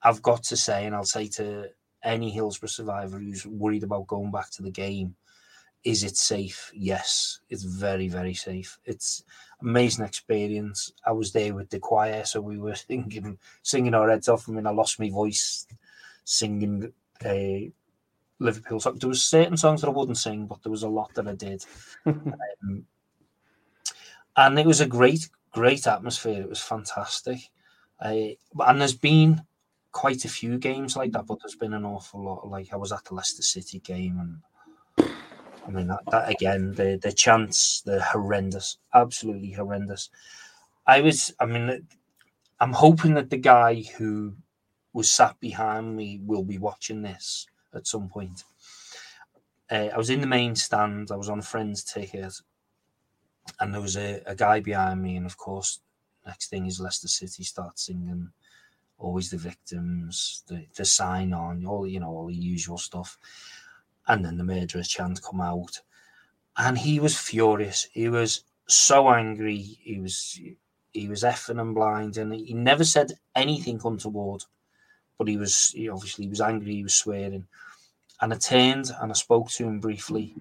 [0.00, 1.70] I've got to say, and I'll say to
[2.04, 5.16] any Hillsborough survivor who's worried about going back to the game,
[5.84, 6.70] is it safe?
[6.74, 8.78] Yes, it's very, very safe.
[8.84, 9.24] It's
[9.60, 10.92] amazing experience.
[11.06, 14.48] I was there with the choir, so we were singing, singing our heads off.
[14.48, 15.66] I mean, I lost my voice
[16.24, 16.92] singing
[17.24, 17.70] uh,
[18.38, 19.00] Liverpool songs.
[19.00, 21.34] There was certain songs that I wouldn't sing, but there was a lot that I
[21.34, 21.64] did.
[22.06, 22.86] um,
[24.36, 26.40] and it was a great, great atmosphere.
[26.40, 27.38] It was fantastic.
[28.00, 28.34] Uh,
[28.66, 29.42] and there's been
[29.90, 32.48] quite a few games like that, but there's been an awful lot.
[32.48, 34.38] Like I was at the Leicester City game and
[35.66, 40.10] I mean, that, that again, the the chants, the horrendous, absolutely horrendous.
[40.86, 41.86] I was, I mean,
[42.60, 44.34] I'm hoping that the guy who
[44.92, 48.44] was sat behind me will be watching this at some point.
[49.70, 51.10] Uh, I was in the main stand.
[51.10, 52.34] I was on a friend's ticket,
[53.60, 55.16] and there was a, a guy behind me.
[55.16, 55.80] And of course,
[56.26, 58.30] next thing is Leicester City starts singing
[58.98, 63.16] "Always the Victims," the, the sign on, all you know, all the usual stuff
[64.08, 65.80] and then the murderous chant come out,
[66.56, 67.88] and he was furious.
[67.92, 69.58] He was so angry.
[69.58, 70.40] He was
[70.92, 74.44] he was effing and blind, and he never said anything untoward,
[75.18, 76.74] but he was he obviously he was angry.
[76.74, 77.46] He was swearing,
[78.20, 80.34] and I turned and I spoke to him briefly,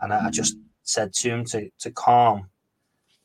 [0.00, 2.48] and I, I just said to him to to calm.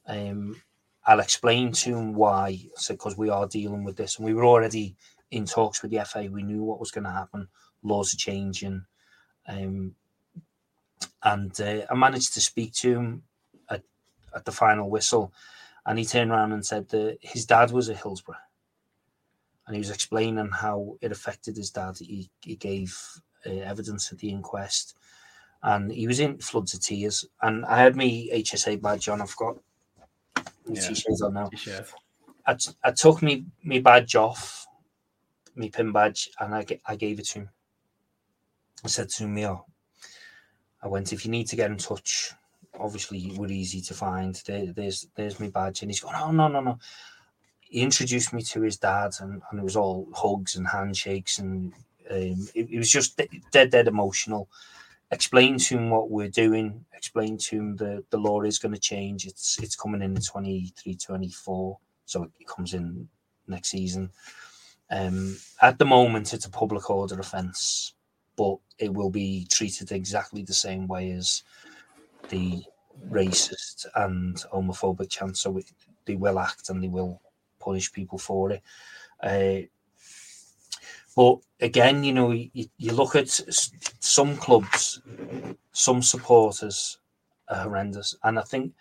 [0.08, 0.62] Um,
[1.06, 2.60] I'll explain to him why.
[2.88, 4.95] Because we are dealing with this, and we were already
[5.32, 6.30] in talks with the FA.
[6.32, 7.47] We knew what was going to happen.
[7.84, 8.86] Laws are changing.
[9.50, 9.96] Um,
[11.24, 13.24] and uh, I managed to speak to him
[13.70, 13.84] at,
[14.36, 15.34] at the final whistle,
[15.86, 18.36] and he turned around and said that his dad was a Hillsborough,
[19.66, 21.98] and he was explaining how it affected his dad.
[21.98, 22.98] He, he gave
[23.46, 24.96] uh, evidence at the inquest,
[25.64, 27.26] and he was in floods of tears.
[27.42, 29.22] And I had my HSA badge on.
[29.22, 29.58] I've got
[30.68, 30.82] yeah.
[30.82, 31.50] t-shirts on now.
[32.46, 34.66] I, I took me my badge off,
[35.56, 37.50] my pin badge, and I, I gave it to him.
[38.84, 39.65] I said to him, oh,
[40.82, 42.32] I went, if you need to get in touch,
[42.80, 44.42] obviously we're easy to find.
[44.46, 45.82] There, there's there's my badge.
[45.82, 46.80] And he's going, oh, no, no, no.
[47.60, 51.39] He introduced me to his dad, and, and it was all hugs and handshakes.
[51.39, 51.74] And
[52.10, 53.20] um, it, it, was just
[53.52, 54.50] dead, dead emotional.
[55.12, 58.80] Explain to him what we're doing, explain to him the, the law is going to
[58.80, 59.26] change.
[59.26, 61.78] It's it's coming in 23, 24.
[62.06, 63.08] So it comes in
[63.48, 64.12] next season.
[64.92, 67.94] Um, at the moment, it's a public order offence
[68.39, 71.43] but it will be treated exactly the same way as
[72.30, 72.63] the
[73.10, 75.41] racist and homophobic chants.
[75.41, 75.60] So
[76.06, 77.21] they will act and they will
[77.60, 78.63] punish people for it.
[79.21, 79.67] Uh,
[81.17, 83.28] but again, you know, you, you look at
[83.99, 85.02] some clubs,
[85.73, 86.97] some supporters
[87.49, 88.73] are horrendous, and I think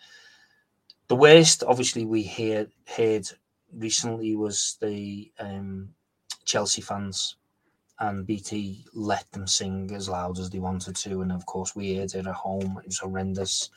[1.09, 3.27] the worst, obviously, we heard heard
[3.75, 5.89] recently was the um,
[6.45, 7.35] Chelsea fans
[7.99, 11.21] and BT let them sing as loud as they wanted to.
[11.21, 12.77] And of course, we heard it at home.
[12.79, 13.69] It was horrendous.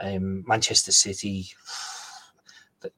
[0.00, 1.48] Um, Manchester City,
[2.80, 2.92] that,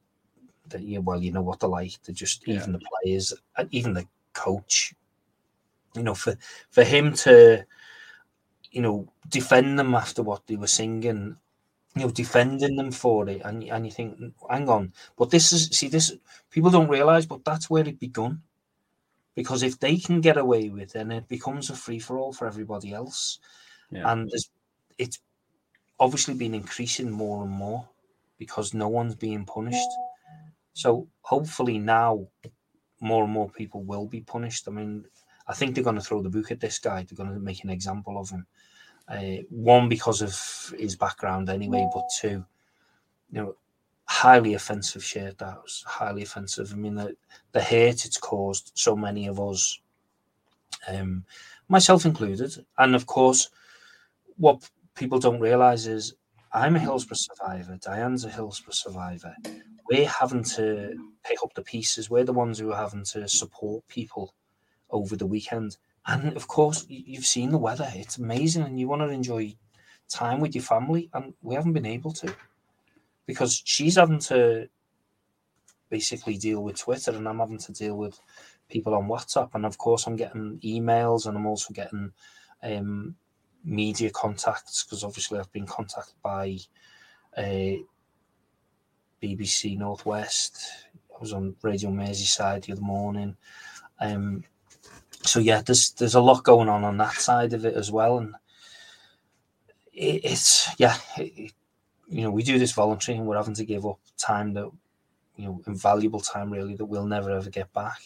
[0.67, 1.93] that yeah, well, you know what they're like.
[2.03, 2.55] They're just yeah.
[2.55, 4.93] even the players, uh, even the coach.
[5.95, 6.37] You know, for
[6.69, 7.65] for him to,
[8.71, 11.35] you know, defend them after what they were singing,
[11.95, 15.69] you know, defending them for it, and and you think, hang on, but this is
[15.69, 16.15] see this
[16.51, 18.43] people don't realize, but that's where it begun
[19.35, 22.33] because if they can get away with it, then it becomes a free for all
[22.33, 23.39] for everybody else.
[23.91, 24.11] Yeah.
[24.11, 24.29] And
[24.97, 25.19] it's
[25.99, 27.87] obviously been increasing more and more
[28.37, 29.89] because no one's being punished.
[30.73, 32.27] So hopefully now
[33.01, 34.67] more and more people will be punished.
[34.67, 35.05] I mean,
[35.47, 37.03] I think they're going to throw the book at this guy.
[37.03, 38.45] They're going to make an example of him.
[39.07, 42.45] Uh, one because of his background anyway, but two,
[43.31, 43.55] you know,
[44.19, 45.37] highly offensive shirt.
[45.37, 46.71] That was highly offensive.
[46.73, 47.15] I mean, the,
[47.53, 49.79] the hate it's caused so many of us,
[50.87, 51.23] um,
[51.69, 52.53] myself included.
[52.77, 53.49] And of course,
[54.35, 56.15] what people don't realize is
[56.51, 57.77] I'm a Hillsborough survivor.
[57.81, 59.33] Diane's a Hillsborough survivor.
[59.89, 62.09] We're having to pick up the pieces.
[62.09, 64.33] We're the ones who are having to support people
[64.89, 65.77] over the weekend.
[66.07, 69.55] And of course, you've seen the weather; it's amazing, and you want to enjoy
[70.09, 72.35] time with your family, and we haven't been able to
[73.29, 74.67] because she's having to
[75.91, 78.19] basically deal with Twitter, and I'm having to deal with
[78.69, 82.11] people on WhatsApp, and of course, I'm getting emails, and I'm also getting
[82.63, 83.13] um,
[83.63, 86.57] media contacts because obviously I've been contacted by
[87.37, 87.75] uh,
[89.21, 90.87] BBC Northwest.
[91.15, 93.37] I was on Radio Merseyside the other morning.
[93.99, 94.43] Um,
[95.21, 98.17] so yeah, there's there's a lot going on on that side of it as well,
[98.17, 98.33] and
[99.93, 101.53] it, it's yeah, it,
[102.09, 104.69] you know, we do this voluntary, and we're having to give up time that
[105.35, 108.01] you know, invaluable time really that we'll never ever get back.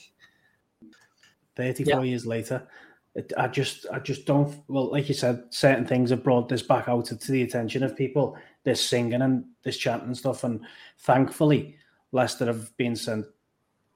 [1.55, 2.09] Thirty-four yeah.
[2.09, 2.67] years later,
[3.15, 4.61] it, I just, I just don't.
[4.67, 7.83] Well, like you said, certain things have brought this back out to, to the attention
[7.83, 8.37] of people.
[8.63, 10.61] This singing and this chanting stuff, and
[10.99, 11.77] thankfully,
[12.11, 13.25] Leicester have been sent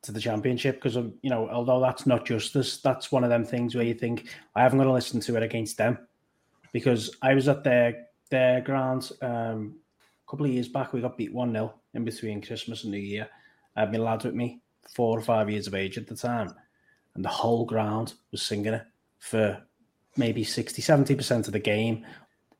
[0.04, 3.76] to the championship because you know, although that's not justice, that's one of them things
[3.76, 6.00] where you think I haven't got to listen to it against them
[6.72, 9.87] because I was at their their ground um, a
[10.28, 10.94] couple of years back.
[10.94, 13.30] We got beat one 0 in between Christmas and New Year.
[13.76, 14.62] I had my lad with me,
[14.94, 16.54] four or five years of age at the time,
[17.16, 18.84] and the whole ground was singing it
[19.20, 19.62] for
[20.18, 22.06] maybe 60, 70% of the game.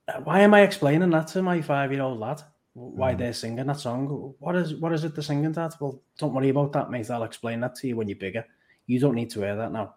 [0.08, 2.42] Uh, why am I explaining that to my five year old lad?
[2.74, 3.18] Why mm.
[3.18, 4.36] they're singing that song?
[4.40, 5.76] What is what is it they're singing that?
[5.80, 7.10] Well, don't worry about that, mate.
[7.10, 8.46] I'll explain that to you when you're bigger.
[8.86, 9.96] You don't need to hear that now.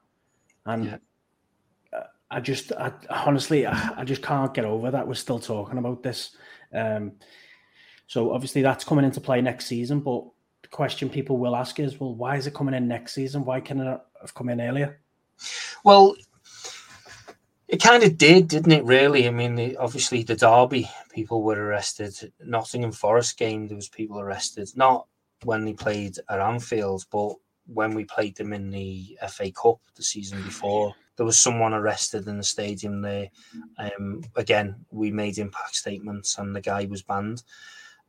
[0.67, 0.97] And yeah.
[1.93, 5.07] Uh, I just, I, honestly, I, I, just can't get over that.
[5.07, 6.37] We're still talking about this.
[6.73, 7.13] Um,
[8.11, 10.01] so obviously that's coming into play next season.
[10.01, 10.25] But
[10.63, 13.45] the question people will ask is, well, why is it coming in next season?
[13.45, 14.99] Why can it have come in earlier?
[15.85, 16.17] Well,
[17.69, 18.83] it kind of did, didn't it?
[18.83, 22.33] Really, I mean, the, obviously the Derby people were arrested.
[22.45, 24.69] Nottingham Forest game, there was people arrested.
[24.75, 25.07] Not
[25.45, 27.37] when they played at Anfield, but
[27.73, 30.93] when we played them in the FA Cup the season before.
[31.15, 33.29] There was someone arrested in the stadium there.
[33.79, 37.45] Um, again, we made impact statements, and the guy was banned.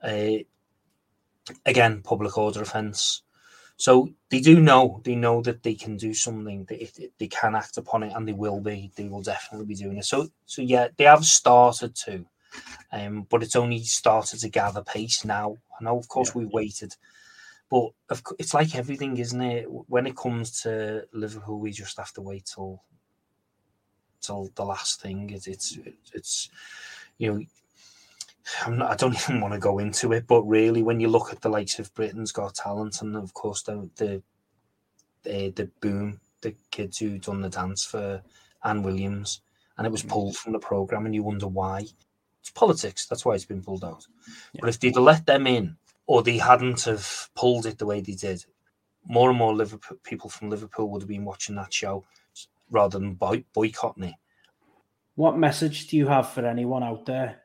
[0.03, 0.43] Uh,
[1.65, 3.23] again, public order offence.
[3.77, 6.65] So they do know they know that they can do something.
[6.65, 8.91] They, they can act upon it, and they will be.
[8.95, 10.05] They will definitely be doing it.
[10.05, 12.25] So so yeah, they have started to,
[12.91, 15.57] um, but it's only started to gather pace now.
[15.79, 16.39] I know, of course, yeah.
[16.41, 16.93] we waited,
[17.71, 17.89] but
[18.37, 19.65] it's like everything, isn't it?
[19.67, 22.83] When it comes to Liverpool, we just have to wait till
[24.21, 25.31] till the last thing.
[25.31, 25.79] It's it's
[26.13, 26.49] it's
[27.17, 27.45] you know
[28.67, 31.41] not, i don't even want to go into it, but really, when you look at
[31.41, 34.21] the likes of Britain's Got Talent, and of course the the
[35.23, 38.21] the, the boom, the kids who done the dance for
[38.63, 39.41] Anne Williams,
[39.77, 40.09] and it was mm.
[40.09, 41.85] pulled from the program, and you wonder why.
[42.39, 43.05] It's politics.
[43.05, 44.07] That's why it's been pulled out.
[44.53, 44.61] Yeah.
[44.61, 45.77] But if they'd have let them in,
[46.07, 48.43] or they hadn't have pulled it the way they did,
[49.07, 52.03] more and more Liverpool people from Liverpool would have been watching that show
[52.71, 54.15] rather than boy- boycotting it.
[55.15, 57.41] What message do you have for anyone out there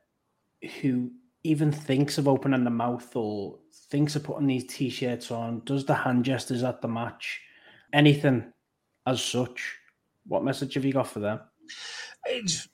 [0.81, 1.11] who
[1.45, 3.59] even thinks of opening the mouth or
[3.91, 7.41] thinks of putting these t-shirts on, does the hand gestures at the match,
[7.93, 8.53] anything
[9.07, 9.77] as such,
[10.27, 11.41] what message have you got for them?
[12.27, 12.69] It's,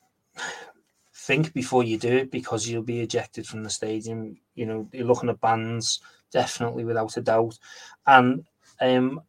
[1.14, 4.36] think before you do it because you'll be ejected from the stadium.
[4.54, 6.00] You know, you're looking at bans,
[6.32, 7.58] definitely without a doubt.
[8.06, 8.44] And
[8.80, 9.20] um,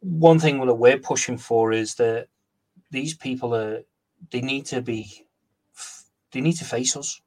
[0.00, 2.28] one thing that we're pushing for is that
[2.90, 3.82] these people are
[4.30, 5.26] they need to be
[6.30, 7.20] they need to face us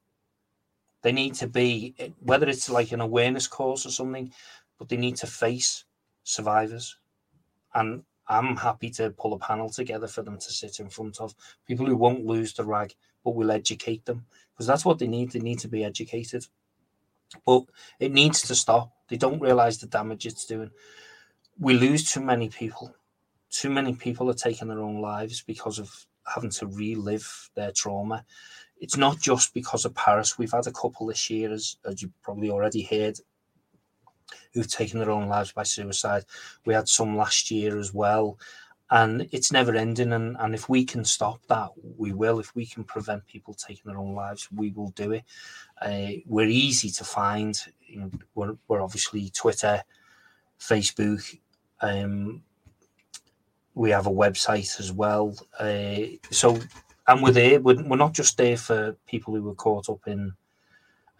[1.06, 4.32] they need to be, whether it's like an awareness course or something,
[4.76, 5.84] but they need to face
[6.24, 6.96] survivors.
[7.76, 11.36] And I'm happy to pull a panel together for them to sit in front of
[11.64, 15.30] people who won't lose the rag, but will educate them because that's what they need.
[15.30, 16.48] They need to be educated.
[17.46, 17.62] But
[18.00, 18.90] it needs to stop.
[19.08, 20.72] They don't realize the damage it's doing.
[21.56, 22.96] We lose too many people.
[23.48, 28.24] Too many people are taking their own lives because of having to relive their trauma
[28.80, 30.38] it's not just because of Paris.
[30.38, 33.18] We've had a couple this year, as, as you probably already heard,
[34.52, 36.24] who've taken their own lives by suicide.
[36.64, 38.38] We had some last year as well.
[38.90, 40.12] And it's never ending.
[40.12, 42.38] And, and if we can stop that, we will.
[42.38, 45.24] If we can prevent people taking their own lives, we will do it.
[45.80, 47.60] Uh, we're easy to find.
[47.86, 49.82] You know, we're, we're obviously Twitter,
[50.60, 51.38] Facebook.
[51.80, 52.42] Um,
[53.74, 55.34] we have a website as well.
[55.58, 56.58] Uh, so
[57.08, 57.60] and we're there.
[57.60, 60.32] We're, we're not just there for people who were caught up in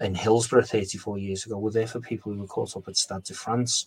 [0.00, 1.58] in Hillsborough 34 years ago.
[1.58, 3.86] We're there for people who were caught up at Stade de France.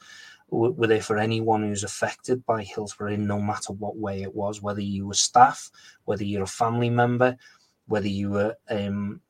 [0.49, 4.33] We're, we're there for anyone who's affected by Hillsborough in no matter what way it
[4.33, 5.69] was, whether you were staff,
[6.05, 7.37] whether you're a family member,
[7.87, 9.21] whether you were um,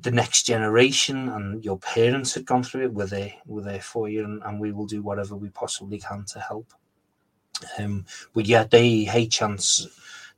[0.00, 2.94] the next generation and your parents had gone through it.
[2.94, 3.34] We're there.
[3.46, 6.72] We're there for you, and, and we will do whatever we possibly can to help.
[7.78, 9.86] Um, but yeah, they hate chants,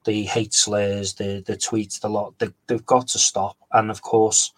[0.05, 2.39] they hate slurs, the the tweets, the lot.
[2.39, 3.57] They, they've got to stop.
[3.73, 4.53] And of course,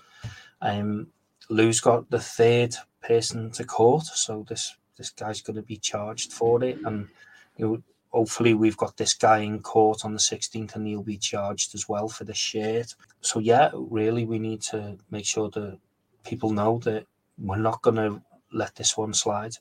[0.61, 1.09] um,
[1.49, 6.33] Lou's got the third person to court, so this this guy's going to be charged
[6.33, 7.09] for it, and
[7.57, 11.19] you know, hopefully we've got this guy in court on the 16th, and he'll be
[11.19, 12.95] charged as well for the shirt.
[13.21, 15.79] So yeah, really, we need to make sure that
[16.25, 17.07] people know that
[17.39, 18.23] we're not going to
[18.53, 19.57] let this one slide.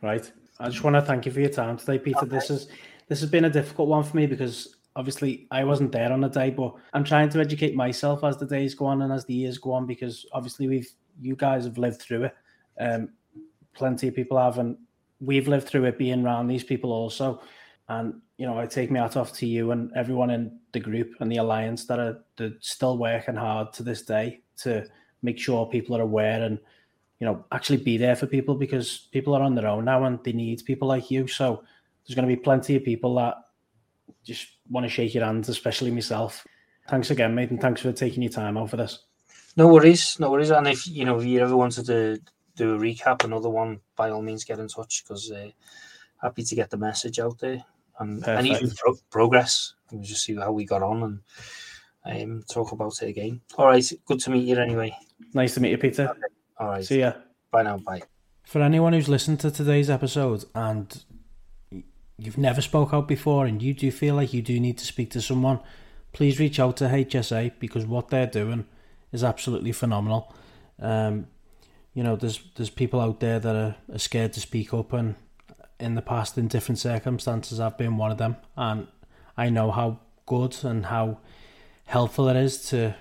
[0.00, 0.30] Right.
[0.58, 2.18] I just want to thank you for your time today, Peter.
[2.18, 2.28] Okay.
[2.28, 2.68] This is
[3.08, 6.28] this has been a difficult one for me because obviously I wasn't there on the
[6.28, 9.34] day, but I'm trying to educate myself as the days go on and as the
[9.34, 10.90] years go on because obviously we've
[11.20, 12.36] you guys have lived through it.
[12.80, 13.10] Um,
[13.74, 14.76] plenty of people have, and
[15.20, 17.40] we've lived through it being around these people also.
[17.88, 21.14] And you know, I take my hat off to you and everyone in the group
[21.20, 24.86] and the alliance that are that still working hard to this day to
[25.22, 26.58] make sure people are aware and
[27.20, 30.22] you know actually be there for people because people are on their own now and
[30.24, 31.26] they need people like you.
[31.26, 31.62] So
[32.06, 33.36] there's going to be plenty of people that
[34.24, 36.44] just want to shake your hands, especially myself.
[36.88, 39.04] Thanks again, mate, and thanks for taking your time out for this.
[39.56, 40.50] No worries, no worries.
[40.50, 42.18] And if you know if you ever wanted to
[42.56, 45.50] do a recap, another one, by all means, get in touch because uh,
[46.20, 47.62] happy to get the message out there
[47.98, 49.74] and, and even pro- progress.
[49.90, 51.20] We'll just see how we got on
[52.04, 53.40] and um, talk about it again.
[53.56, 54.96] All right, good to meet you anyway.
[55.34, 56.08] Nice to meet you, Peter.
[56.08, 56.20] Okay.
[56.58, 57.12] All right, see ya.
[57.50, 57.78] Bye now.
[57.78, 58.02] Bye.
[58.46, 61.04] For anyone who's listened to today's episode and
[62.18, 65.10] you've never spoke out before and you do feel like you do need to speak
[65.10, 65.60] to someone,
[66.12, 68.66] please reach out to HSA because what they're doing
[69.12, 70.34] is absolutely phenomenal.
[70.80, 71.26] Um,
[71.94, 75.14] you know, there's there's people out there that are, are scared to speak up, and
[75.78, 78.86] in the past, in different circumstances, I've been one of them, and
[79.36, 81.18] I know how good and how
[81.84, 82.94] helpful it is to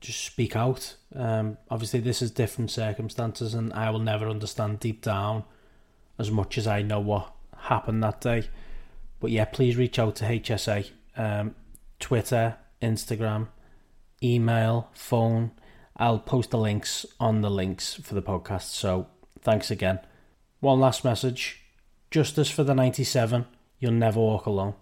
[0.00, 0.96] just speak out.
[1.14, 5.44] Um, obviously, this is different circumstances, and I will never understand deep down
[6.18, 7.32] as much as I know what
[7.62, 8.48] happened that day.
[9.20, 11.54] But yeah, please reach out to HSA, um,
[11.98, 13.48] Twitter, Instagram,
[14.22, 15.52] email, phone,
[16.00, 18.72] I'll post the links on the links for the podcast.
[18.72, 19.06] So
[19.42, 20.00] thanks again.
[20.60, 21.60] One last message
[22.10, 23.46] justice for the 97.
[23.78, 24.74] You'll never walk alone.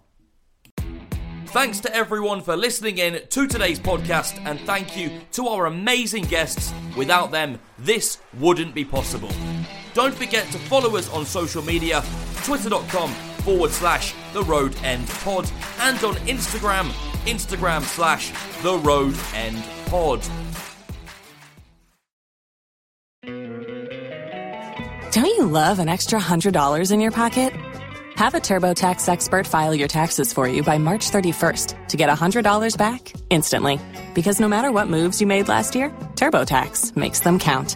[1.47, 6.23] Thanks to everyone for listening in to today's podcast, and thank you to our amazing
[6.25, 6.71] guests.
[6.95, 9.31] Without them, this wouldn't be possible.
[9.99, 12.01] Don't forget to follow us on social media
[12.43, 13.11] twitter.com
[13.43, 16.85] forward slash the road end pod and on Instagram,
[17.25, 18.31] Instagram slash
[18.63, 20.21] the road end pod.
[25.11, 27.51] Don't you love an extra $100 in your pocket?
[28.15, 32.77] Have a TurboTax expert file your taxes for you by March 31st to get $100
[32.77, 33.81] back instantly.
[34.15, 37.75] Because no matter what moves you made last year, TurboTax makes them count.